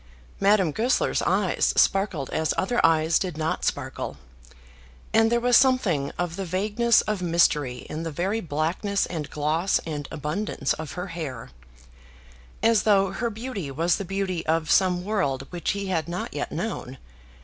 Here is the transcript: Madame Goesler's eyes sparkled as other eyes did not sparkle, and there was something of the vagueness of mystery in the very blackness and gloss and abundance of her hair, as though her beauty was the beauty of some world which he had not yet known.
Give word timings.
Madame 0.39 0.71
Goesler's 0.71 1.21
eyes 1.21 1.75
sparkled 1.77 2.31
as 2.31 2.55
other 2.57 2.83
eyes 2.83 3.19
did 3.19 3.37
not 3.37 3.63
sparkle, 3.63 4.17
and 5.13 5.31
there 5.31 5.39
was 5.39 5.55
something 5.55 6.09
of 6.17 6.37
the 6.37 6.43
vagueness 6.43 7.01
of 7.01 7.21
mystery 7.21 7.85
in 7.87 8.01
the 8.01 8.09
very 8.09 8.39
blackness 8.41 9.05
and 9.05 9.29
gloss 9.29 9.77
and 9.85 10.07
abundance 10.09 10.73
of 10.73 10.93
her 10.93 11.09
hair, 11.09 11.51
as 12.63 12.81
though 12.81 13.11
her 13.11 13.29
beauty 13.29 13.69
was 13.69 13.97
the 13.97 14.03
beauty 14.03 14.43
of 14.47 14.71
some 14.71 15.05
world 15.05 15.45
which 15.51 15.69
he 15.73 15.85
had 15.89 16.09
not 16.09 16.33
yet 16.33 16.51
known. 16.51 16.97